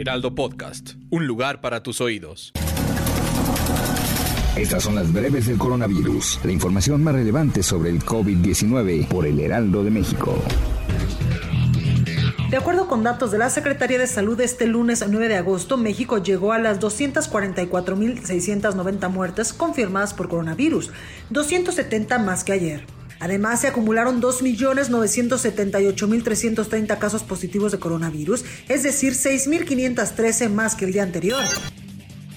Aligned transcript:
Heraldo 0.00 0.32
Podcast, 0.32 0.92
un 1.10 1.26
lugar 1.26 1.60
para 1.60 1.82
tus 1.82 2.00
oídos. 2.00 2.52
Estas 4.56 4.84
son 4.84 4.94
las 4.94 5.12
breves 5.12 5.48
del 5.48 5.58
coronavirus, 5.58 6.38
la 6.44 6.52
información 6.52 7.02
más 7.02 7.16
relevante 7.16 7.64
sobre 7.64 7.90
el 7.90 8.04
COVID-19 8.04 9.08
por 9.08 9.26
el 9.26 9.40
Heraldo 9.40 9.82
de 9.82 9.90
México. 9.90 10.40
De 12.48 12.56
acuerdo 12.56 12.86
con 12.86 13.02
datos 13.02 13.32
de 13.32 13.38
la 13.38 13.50
Secretaría 13.50 13.98
de 13.98 14.06
Salud, 14.06 14.40
este 14.40 14.68
lunes 14.68 15.04
9 15.04 15.26
de 15.26 15.36
agosto, 15.36 15.76
México 15.76 16.18
llegó 16.18 16.52
a 16.52 16.60
las 16.60 16.78
244.690 16.78 19.10
muertes 19.10 19.52
confirmadas 19.52 20.14
por 20.14 20.28
coronavirus, 20.28 20.92
270 21.30 22.20
más 22.20 22.44
que 22.44 22.52
ayer. 22.52 22.97
Además, 23.20 23.60
se 23.60 23.68
acumularon 23.68 24.22
2.978.330 24.22 26.98
casos 26.98 27.22
positivos 27.22 27.72
de 27.72 27.78
coronavirus, 27.78 28.44
es 28.68 28.82
decir, 28.82 29.14
6.513 29.14 30.50
más 30.50 30.74
que 30.74 30.84
el 30.84 30.92
día 30.92 31.02
anterior. 31.02 31.42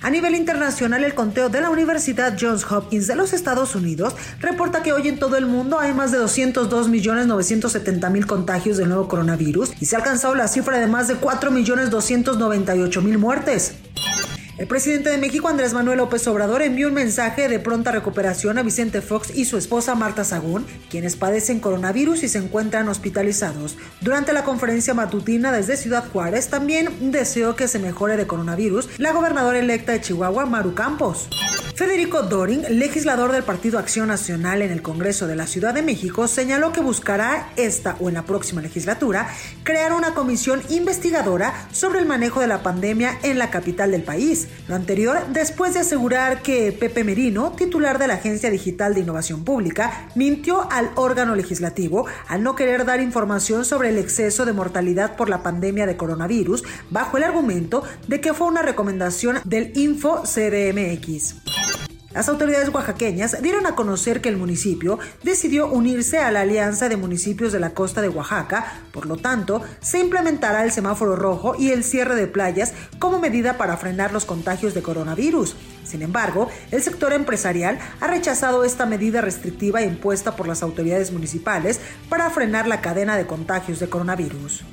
A 0.00 0.10
nivel 0.10 0.36
internacional, 0.36 1.02
el 1.02 1.14
conteo 1.14 1.48
de 1.48 1.60
la 1.60 1.70
Universidad 1.70 2.38
Johns 2.40 2.64
Hopkins 2.70 3.08
de 3.08 3.16
los 3.16 3.32
Estados 3.32 3.74
Unidos 3.74 4.14
reporta 4.38 4.84
que 4.84 4.92
hoy 4.92 5.08
en 5.08 5.18
todo 5.18 5.36
el 5.36 5.46
mundo 5.46 5.80
hay 5.80 5.92
más 5.92 6.12
de 6.12 6.20
202.970.000 6.20 8.26
contagios 8.26 8.76
del 8.76 8.90
nuevo 8.90 9.08
coronavirus 9.08 9.72
y 9.80 9.86
se 9.86 9.96
ha 9.96 9.98
alcanzado 9.98 10.36
la 10.36 10.46
cifra 10.46 10.78
de 10.78 10.86
más 10.86 11.08
de 11.08 11.20
4.298.000 11.20 13.18
muertes. 13.18 13.74
El 14.58 14.66
presidente 14.66 15.08
de 15.08 15.18
México, 15.18 15.46
Andrés 15.46 15.72
Manuel 15.72 15.98
López 15.98 16.26
Obrador, 16.26 16.62
envió 16.62 16.88
un 16.88 16.94
mensaje 16.94 17.48
de 17.48 17.60
pronta 17.60 17.92
recuperación 17.92 18.58
a 18.58 18.64
Vicente 18.64 19.00
Fox 19.00 19.30
y 19.32 19.44
su 19.44 19.56
esposa 19.56 19.94
Marta 19.94 20.24
Sagún, 20.24 20.66
quienes 20.90 21.14
padecen 21.14 21.60
coronavirus 21.60 22.24
y 22.24 22.28
se 22.28 22.38
encuentran 22.38 22.88
hospitalizados. 22.88 23.76
Durante 24.00 24.32
la 24.32 24.42
conferencia 24.42 24.94
matutina 24.94 25.52
desde 25.52 25.76
Ciudad 25.76 26.10
Juárez, 26.12 26.48
también 26.48 27.12
deseó 27.12 27.54
que 27.54 27.68
se 27.68 27.78
mejore 27.78 28.16
de 28.16 28.26
coronavirus 28.26 28.98
la 28.98 29.12
gobernadora 29.12 29.60
electa 29.60 29.92
de 29.92 30.00
Chihuahua, 30.00 30.46
Maru 30.46 30.74
Campos. 30.74 31.28
Federico 31.78 32.22
Doring, 32.22 32.64
legislador 32.70 33.30
del 33.30 33.44
Partido 33.44 33.78
Acción 33.78 34.08
Nacional 34.08 34.62
en 34.62 34.72
el 34.72 34.82
Congreso 34.82 35.28
de 35.28 35.36
la 35.36 35.46
Ciudad 35.46 35.72
de 35.72 35.82
México, 35.82 36.26
señaló 36.26 36.72
que 36.72 36.80
buscará 36.80 37.52
esta 37.54 37.94
o 38.00 38.08
en 38.08 38.16
la 38.16 38.24
próxima 38.24 38.60
legislatura 38.60 39.28
crear 39.62 39.92
una 39.92 40.12
comisión 40.12 40.60
investigadora 40.70 41.68
sobre 41.70 42.00
el 42.00 42.06
manejo 42.06 42.40
de 42.40 42.48
la 42.48 42.64
pandemia 42.64 43.16
en 43.22 43.38
la 43.38 43.50
capital 43.50 43.92
del 43.92 44.02
país. 44.02 44.47
Lo 44.68 44.74
anterior 44.74 45.18
después 45.32 45.74
de 45.74 45.80
asegurar 45.80 46.42
que 46.42 46.72
Pepe 46.72 47.04
Merino, 47.04 47.52
titular 47.52 47.98
de 47.98 48.06
la 48.06 48.14
Agencia 48.14 48.50
Digital 48.50 48.94
de 48.94 49.00
Innovación 49.00 49.44
Pública, 49.44 50.08
mintió 50.14 50.70
al 50.70 50.90
órgano 50.94 51.34
legislativo 51.34 52.06
al 52.28 52.42
no 52.42 52.54
querer 52.54 52.84
dar 52.84 53.00
información 53.00 53.64
sobre 53.64 53.88
el 53.88 53.98
exceso 53.98 54.44
de 54.44 54.52
mortalidad 54.52 55.16
por 55.16 55.28
la 55.28 55.42
pandemia 55.42 55.86
de 55.86 55.96
coronavirus 55.96 56.64
bajo 56.90 57.16
el 57.16 57.24
argumento 57.24 57.82
de 58.06 58.20
que 58.20 58.34
fue 58.34 58.46
una 58.46 58.62
recomendación 58.62 59.38
del 59.44 59.72
Info 59.76 60.22
CDMX. 60.22 61.77
Las 62.10 62.30
autoridades 62.30 62.70
oaxaqueñas 62.70 63.42
dieron 63.42 63.66
a 63.66 63.74
conocer 63.74 64.22
que 64.22 64.30
el 64.30 64.38
municipio 64.38 64.98
decidió 65.22 65.66
unirse 65.66 66.18
a 66.18 66.30
la 66.30 66.40
Alianza 66.40 66.88
de 66.88 66.96
Municipios 66.96 67.52
de 67.52 67.60
la 67.60 67.74
Costa 67.74 68.00
de 68.00 68.08
Oaxaca, 68.08 68.80
por 68.92 69.04
lo 69.04 69.18
tanto, 69.18 69.60
se 69.82 69.98
implementará 69.98 70.64
el 70.64 70.72
semáforo 70.72 71.16
rojo 71.16 71.54
y 71.58 71.70
el 71.70 71.84
cierre 71.84 72.14
de 72.14 72.26
playas 72.26 72.72
como 72.98 73.18
medida 73.18 73.58
para 73.58 73.76
frenar 73.76 74.14
los 74.14 74.24
contagios 74.24 74.72
de 74.72 74.80
coronavirus. 74.80 75.54
Sin 75.84 76.00
embargo, 76.00 76.48
el 76.70 76.82
sector 76.82 77.12
empresarial 77.12 77.78
ha 78.00 78.06
rechazado 78.06 78.64
esta 78.64 78.86
medida 78.86 79.20
restrictiva 79.20 79.82
impuesta 79.82 80.34
por 80.34 80.48
las 80.48 80.62
autoridades 80.62 81.12
municipales 81.12 81.78
para 82.08 82.30
frenar 82.30 82.66
la 82.66 82.80
cadena 82.80 83.18
de 83.18 83.26
contagios 83.26 83.80
de 83.80 83.90
coronavirus. 83.90 84.64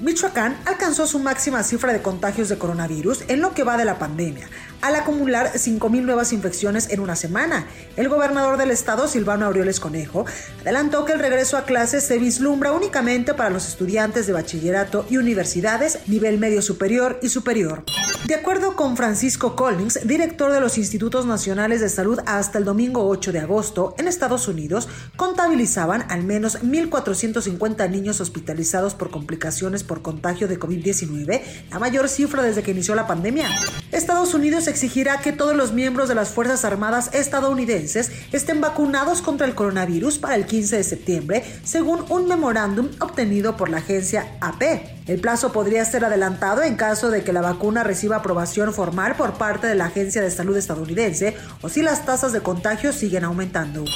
Michoacán 0.00 0.56
alcanzó 0.64 1.08
su 1.08 1.18
máxima 1.18 1.64
cifra 1.64 1.92
de 1.92 2.02
contagios 2.02 2.48
de 2.48 2.56
coronavirus 2.56 3.24
en 3.26 3.40
lo 3.40 3.52
que 3.52 3.64
va 3.64 3.76
de 3.76 3.84
la 3.84 3.98
pandemia, 3.98 4.48
al 4.80 4.94
acumular 4.94 5.52
5.000 5.54 6.02
nuevas 6.02 6.32
infecciones 6.32 6.90
en 6.90 7.00
una 7.00 7.16
semana. 7.16 7.66
El 7.96 8.08
gobernador 8.08 8.58
del 8.58 8.70
estado, 8.70 9.08
Silvano 9.08 9.46
Aureoles 9.46 9.80
Conejo, 9.80 10.24
adelantó 10.60 11.04
que 11.04 11.14
el 11.14 11.18
regreso 11.18 11.56
a 11.56 11.64
clases 11.64 12.04
se 12.04 12.18
vislumbra 12.18 12.70
únicamente 12.70 13.34
para 13.34 13.50
los 13.50 13.66
estudiantes 13.66 14.28
de 14.28 14.34
bachillerato 14.34 15.04
y 15.10 15.16
universidades, 15.16 15.98
nivel 16.06 16.38
medio 16.38 16.62
superior 16.62 17.18
y 17.20 17.28
superior. 17.28 17.82
De 18.26 18.34
acuerdo 18.34 18.76
con 18.76 18.96
Francisco 18.96 19.56
Collins, 19.56 20.06
director 20.06 20.52
de 20.52 20.60
los 20.60 20.78
Institutos 20.78 21.26
Nacionales 21.26 21.80
de 21.80 21.88
Salud 21.88 22.20
hasta 22.26 22.58
el 22.58 22.64
domingo 22.64 23.08
8 23.08 23.32
de 23.32 23.40
agosto, 23.40 23.94
en 23.98 24.06
Estados 24.06 24.46
Unidos 24.46 24.88
contabilizaban 25.16 26.04
al 26.08 26.22
menos 26.22 26.60
1.450 26.62 27.90
niños 27.90 28.20
hospitalizados 28.20 28.94
por 28.94 29.10
complicaciones 29.10 29.82
por 29.88 30.02
contagio 30.02 30.46
de 30.46 30.60
COVID-19, 30.60 31.42
la 31.72 31.80
mayor 31.80 32.08
cifra 32.08 32.44
desde 32.44 32.62
que 32.62 32.70
inició 32.70 32.94
la 32.94 33.08
pandemia. 33.08 33.48
Estados 33.90 34.34
Unidos 34.34 34.68
exigirá 34.68 35.20
que 35.20 35.32
todos 35.32 35.56
los 35.56 35.72
miembros 35.72 36.08
de 36.08 36.14
las 36.14 36.28
Fuerzas 36.28 36.64
Armadas 36.64 37.10
estadounidenses 37.12 38.12
estén 38.30 38.60
vacunados 38.60 39.22
contra 39.22 39.48
el 39.48 39.56
coronavirus 39.56 40.18
para 40.18 40.36
el 40.36 40.46
15 40.46 40.76
de 40.76 40.84
septiembre, 40.84 41.44
según 41.64 42.04
un 42.08 42.28
memorándum 42.28 42.90
obtenido 43.00 43.56
por 43.56 43.68
la 43.68 43.78
agencia 43.78 44.36
AP. 44.40 44.97
El 45.08 45.20
plazo 45.20 45.52
podría 45.52 45.84
ser 45.86 46.04
adelantado 46.04 46.62
en 46.62 46.76
caso 46.76 47.10
de 47.10 47.24
que 47.24 47.32
la 47.32 47.40
vacuna 47.40 47.82
reciba 47.82 48.16
aprobación 48.16 48.74
formal 48.74 49.16
por 49.16 49.38
parte 49.38 49.66
de 49.66 49.74
la 49.74 49.86
Agencia 49.86 50.20
de 50.20 50.30
Salud 50.30 50.54
estadounidense 50.54 51.34
o 51.62 51.70
si 51.70 51.80
las 51.80 52.04
tasas 52.04 52.34
de 52.34 52.42
contagio 52.42 52.92
siguen 52.92 53.24
aumentando. 53.24 53.86